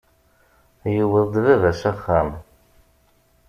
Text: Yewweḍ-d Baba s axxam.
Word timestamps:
Yewweḍ-d 0.93 1.35
Baba 1.45 1.71
s 1.79 1.81
axxam. 1.91 2.29